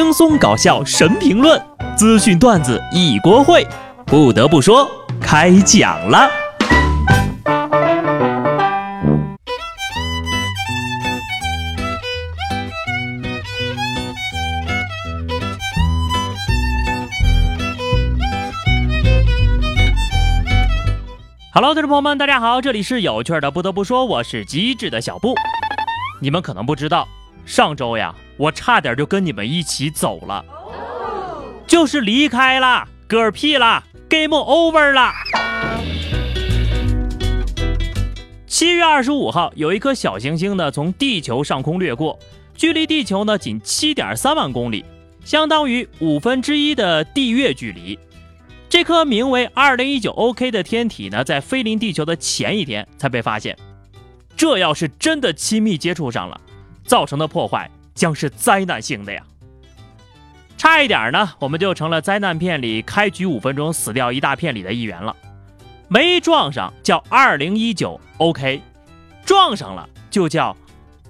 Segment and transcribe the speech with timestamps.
[0.00, 1.60] 轻松搞笑神评论，
[1.96, 3.66] 资讯段子一锅烩。
[4.06, 4.88] 不得不说，
[5.20, 6.30] 开讲了。
[21.52, 23.50] Hello，听众朋友们，大家好，这里是有趣的。
[23.50, 25.34] 不得不说，我是机智的小布。
[26.20, 27.08] 你们可能不知道，
[27.44, 30.44] 上周呀，我差点就跟你们一起走了，
[31.66, 35.12] 就是离开了，嗝屁了，game over 了。
[38.46, 42.16] 七月二十五号，有一颗小行星呢从地球上空掠过，
[42.54, 44.84] 距离地球呢仅七点三万公里，
[45.24, 47.98] 相当于五分之一的地月距离。
[48.68, 53.56] 这颗名为二零一九 OK 的天体呢，在飞临地球的前一天才被发现。
[54.36, 56.40] 这要是真的亲密接触上了，
[56.84, 57.68] 造成的破坏
[57.98, 59.20] 将是灾难性的呀！
[60.56, 65.14] 差一点呢，我们就成了灾难片里开局五分钟死掉一大片里的一员了。
[65.88, 68.62] 没撞上叫二零一九 OK，
[69.24, 70.56] 撞上了就叫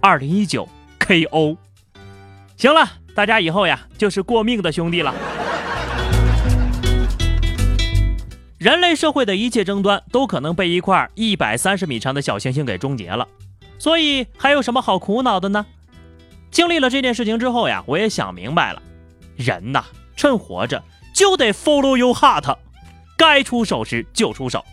[0.00, 0.66] 二零一九
[0.98, 1.56] KO。
[2.56, 5.14] 行了，大家以后呀就是过命的兄弟了。
[8.56, 13.28] 人类社会的一切争端都可能被一块一百三十米长的小行星给终结了，
[13.78, 15.66] 所以还有什么好苦恼的呢？
[16.50, 18.82] 经历了这件事情之后呀，我也想明白了，
[19.36, 19.84] 人呐，
[20.16, 20.82] 趁活着
[21.14, 22.56] 就得 follow your heart，
[23.16, 24.64] 该出手时就出手。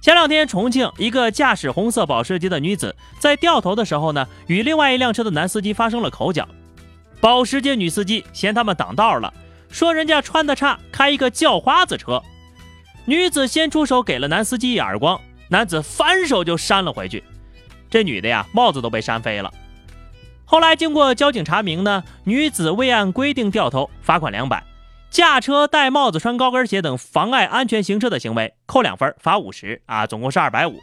[0.00, 6.46] 前两天，重庆一个驾驶红色保时捷的女子在掉头的时候呢，与另外一辆车的男司机发生了口角，
[7.20, 9.32] 保时捷女司机嫌他们挡道了，
[9.68, 12.22] 说人家穿的差，开一个叫花子车。
[13.04, 17.22] 女子先出手给了男司机一耳光，男子反手就扇了回去，
[17.90, 19.52] 这女的呀帽子都被扇飞了。
[20.48, 24.62] 后来经过交警查明呢，女子未按规定掉头，罚款两百；
[25.10, 30.78] 驾车戴帽子、穿高跟鞋等妨碍安全行车的行为，扣两分，罚五十啊，总共是二百五。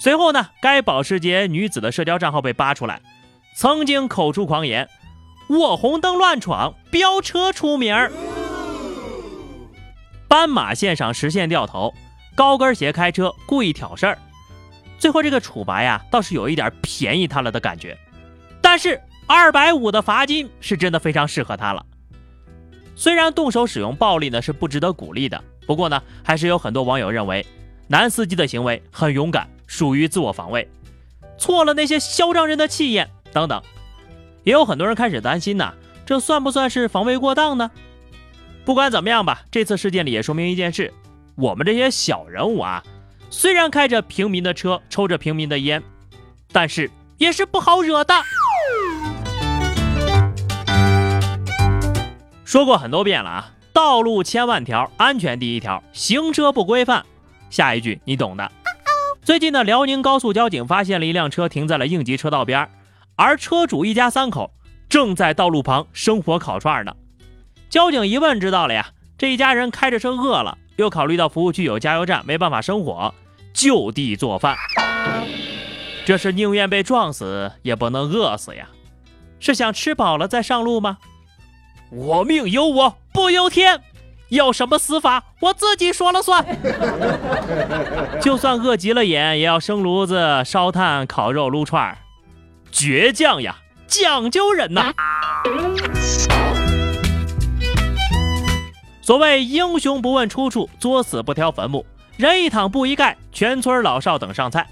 [0.00, 3.00] 随后呢，该保时捷女子的社交账号被扒出来，
[3.54, 4.88] 曾经口出狂言
[5.48, 8.10] ：“我红灯乱闯，飙车出名儿。”
[10.26, 11.94] 斑马线上实现掉头，
[12.34, 14.18] 高跟鞋开车故意挑事儿，
[14.98, 17.96] 最后这个处罚呀，倒是有一点便宜他了的感觉。
[18.72, 21.84] 但是二百五的罚金是真的非常适合他了。
[22.94, 27.44] 虽然动手使用暴力呢是不值得鼓励的，不过呢，还是有很多网友认为
[27.88, 30.70] 男司机的行为很勇敢，属于自我防卫，
[31.36, 33.60] 错了那些嚣张人的气焰等等。
[34.44, 35.74] 也有很多人开始担心呢，
[36.06, 37.72] 这算不算是防卫过当呢？
[38.64, 40.94] 不管怎么样吧，这次事件里也说明一件事：
[41.34, 42.84] 我们这些小人物啊，
[43.30, 45.82] 虽然开着平民的车，抽着平民的烟，
[46.52, 46.88] 但是
[47.18, 48.14] 也是不好惹的。
[52.50, 57.06] 说过很多遍了啊，道路千万条，安全第一条，行车不规范。
[57.48, 58.50] 下一句你懂的。
[59.22, 62.68] 最近呢，辽宁高速交警发现了一辆车停在了应急车道边，
[63.14, 64.50] 而车主一家三口
[64.88, 66.92] 正在道路旁生火烤串呢。
[67.68, 68.84] 交警一问，知道了呀。
[69.16, 73.14] 这一家人开着车饿了，又考虑到服务区有加油站，没办法生火，
[73.52, 74.56] 就地做饭。
[76.04, 78.68] 这是宁愿被撞死，也不能饿死呀。
[79.38, 80.98] 是想吃饱了再上路吗？
[81.90, 83.82] 我命由我不由天，
[84.28, 86.44] 要什么死法我自己说了算。
[88.22, 91.98] 就算饿急了眼，也要生炉子、烧炭、烤肉、撸串儿，
[92.72, 93.56] 倔强呀，
[93.88, 94.92] 讲究人呐。
[99.02, 101.84] 所谓英雄不问出处，作死不挑坟墓。
[102.16, 104.68] 人一躺布一盖，全村老少等上菜。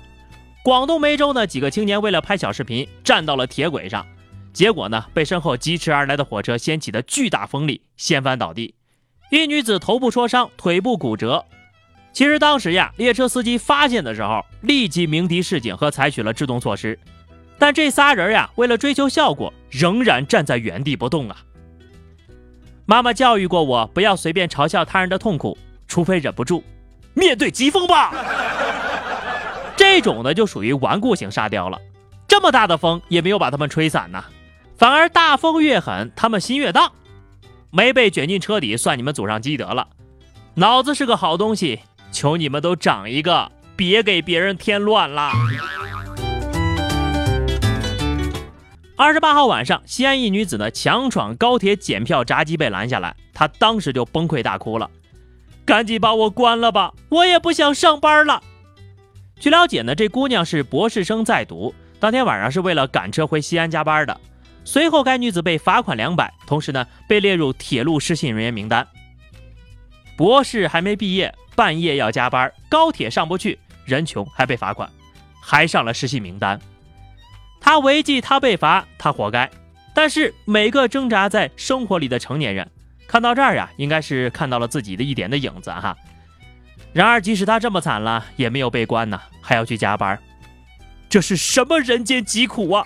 [0.62, 4.06] 广东梅州呢，几个青年为了拍小视频，站到了铁轨上，
[4.58, 8.74] 结果呢，被身后疾驰而来的火车掀起的巨大风力掀翻倒地，
[9.30, 11.44] 一女子头部挫伤，腿部骨折。
[12.12, 16.98] 其实当时呀，列车司机发现的时候，立即鸣笛示警和采取了制动措施，
[17.56, 21.36] 但这仨人呀，为了追求效果，仍然站在原地不动啊。
[22.84, 25.56] 妈妈教育过我，不要随便嘲笑他人的痛苦，
[25.86, 26.64] 除非忍不住。
[27.14, 28.12] 面对疾风吧，
[29.78, 31.80] 这种的就属于顽固型沙雕了。
[32.26, 34.24] 这么大的风也没有把他们吹散呐，
[34.78, 36.92] 反而大风越狠，他们心越大。
[37.70, 39.88] 没被卷进车底，算你们祖上积德了。
[40.54, 41.80] 脑子是个好东西，
[42.12, 45.32] 求你们都长一个，别给别人添乱了。
[48.96, 54.88] 二十八号晚上，西安一女子呢强闯高铁检票闸机被拦下来，她当时就崩溃大哭了，
[55.66, 58.40] 赶紧把我关了吧，我也不想上班了。
[59.40, 64.20] 据了解呢，这姑娘是博士生在读，当天晚上是为了赶车回西安加班的，
[64.68, 68.86] 随后该女子被罚款两百，同时呢被列入铁路失信人员名单。
[70.14, 74.90] 博士还没毕业，半夜要加班，高铁上不去，人穷还被罚款，
[75.40, 76.60] 还上了失信名单。
[77.58, 79.50] 他违纪，他被罚，他活该。
[79.94, 82.70] 但是每个挣扎在生活里的成年人，
[83.06, 85.96] 看到这儿呀，应该是看到了自己的一点的影子哈。
[86.92, 90.18] 然而，即使他这么惨了，也没有被关呢，还要去加班，
[91.08, 92.84] 这是什么人间疾苦啊！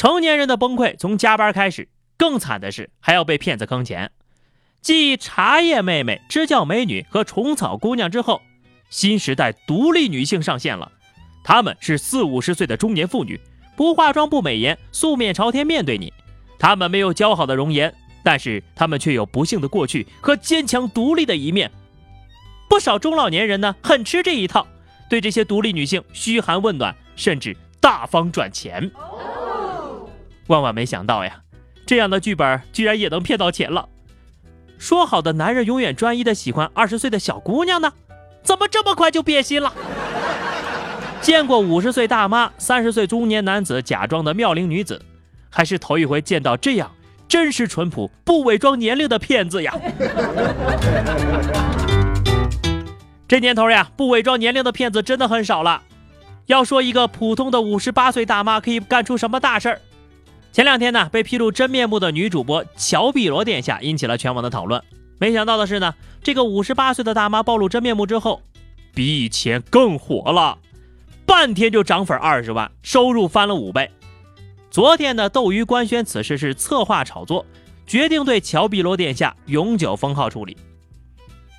[0.00, 1.86] 成年人的崩溃从加班开始，
[2.16, 4.10] 更惨的是还要被骗子坑钱。
[4.80, 8.40] 继茶叶妹妹、支教美女和虫草姑娘之后，
[8.88, 10.90] 新时代独立女性上线了。
[11.44, 13.38] 她们是四五十岁的中年妇女，
[13.76, 16.10] 不化妆不美颜，素面朝天面对你。
[16.58, 17.94] 她们没有姣好的容颜，
[18.24, 21.70] 但是她们却有不幸的过去和坚强独立的一面。
[22.70, 24.66] 不少中老年人呢，很吃这一套，
[25.10, 28.90] 对这些独立女性嘘寒问暖，甚至大方赚钱。
[30.50, 31.42] 万万没想到呀，
[31.86, 33.88] 这样的剧本居然也能骗到钱了。
[34.78, 37.92] 说好的男人永远专一的喜欢二十岁的小姑娘呢，
[38.42, 39.72] 怎么这么快就变心了？
[41.20, 45.00] 见过五十岁大妈、三十岁中年男子假装的妙龄女子，
[45.48, 46.90] 还是头一回见到这样
[47.28, 49.72] 真实淳朴、不伪装年龄的骗子呀！
[53.28, 55.82] 这年头呀，不伪装年龄的骗子真的很少了。
[56.46, 59.80] 要说一个普通的五十八岁大妈可以干出什么大事儿？
[60.52, 64.82] 前两天呢，被披露真面目的女主播乔碧罗殿下引起了全网的讨论。
[65.18, 68.42] 没想到的是呢，这个五十八岁的大妈暴露真面目之后，
[68.92, 70.58] 比以前更火了。
[71.24, 73.88] 半天就涨粉二十万，收入翻了五倍。
[74.72, 77.46] 昨天呢，斗鱼官宣此事是策划炒作，
[77.86, 80.56] 决定对乔碧罗殿下永久封号处理。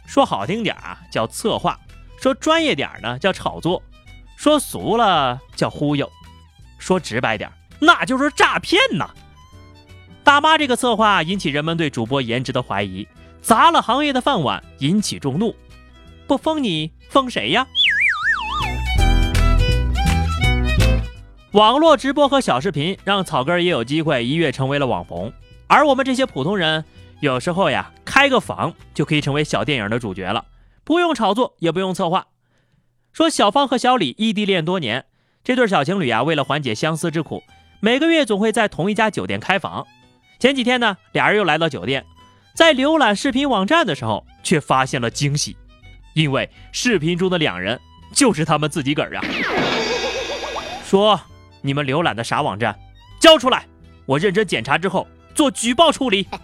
[0.05, 1.73] 说好听点啊，叫策划；
[2.19, 3.81] 说专业点呢，叫炒作；
[4.35, 6.05] 说俗了叫忽悠；
[6.77, 7.49] 说直白点，
[7.83, 9.09] 那就是诈骗呐！
[10.23, 13.07] 大妈这个策划引起人们对主播颜值的怀疑，
[13.41, 15.55] 砸了行业的饭碗，引起众怒。
[16.27, 17.65] 不封你，封谁呀？
[21.53, 25.33] 网络直播和小视频让草根也有机会一跃成为了网红，
[25.65, 26.85] 而我们这些普通人
[27.19, 30.45] 有时候呀，开个房就可以成为小电影的主角了，
[30.83, 32.27] 不用炒作，也不用策划。
[33.11, 35.05] 说小芳和小李异地恋多年，
[35.43, 37.43] 这对小情侣啊，为了缓解相思之苦，
[37.83, 39.87] 每个月总会在同一家酒店开房。
[40.37, 42.05] 前几天呢，俩人又来到酒店，
[42.53, 45.57] 在浏览视频网站的时候，却发现了惊喜，
[46.13, 47.79] 因为视频中的两人
[48.13, 49.25] 就是他们自己个儿啊。
[50.85, 51.19] 说。
[51.63, 52.75] 你们浏览的啥网站？
[53.19, 53.67] 交出来！
[54.07, 56.27] 我认真检查之后做举报处理。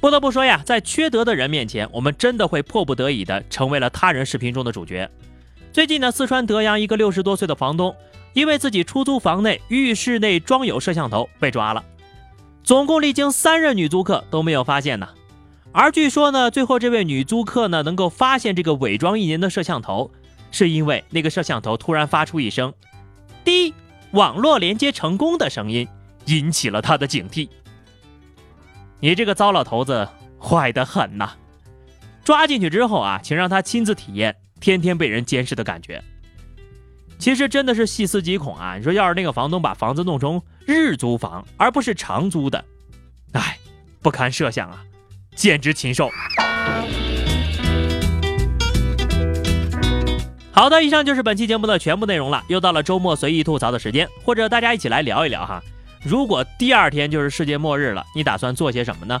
[0.00, 5.06] 不得不说呀，在缺德的人面前，我们真的会迫不得已的成为了他人视频中的主角。
[5.74, 7.96] 最近呢，四川德阳一个六十多岁的房东，
[8.32, 11.84] 因为自己出租房内浴室内装有摄像头被抓了，
[12.62, 15.08] 总共历经三任女租客都没有发现呢。
[15.72, 20.08] 而据说呢，最后这位女租客呢，能够发现这个伪装一年的摄像头。
[20.52, 22.72] 是因为那个摄像头突然发出一声
[23.42, 23.74] “滴”，
[24.14, 25.88] 网络连接成功的声音，
[26.26, 27.48] 引起了他的警惕。
[29.00, 30.08] 你这个糟老头子，
[30.40, 31.32] 坏得很呐！
[32.22, 36.02] 抓进去之后啊，请让他亲自体验天天被人监视的感觉。
[37.18, 38.76] 其实真的是细思极恐啊！
[38.78, 42.64] 你说要是那个房东把房子弄成日租房，而不是长租的，
[43.32, 43.58] 哎，
[44.00, 44.82] 不堪设想啊，
[45.34, 46.08] 简直禽兽。
[50.50, 52.42] 好的，以上就是本期节目的全部内容了。
[52.48, 55.62] 又到了周末随意吐槽的时间，或者大家一起来聊一聊哈。
[56.02, 59.20] 如果第二天就是世界末日了，你打算做些什么呢？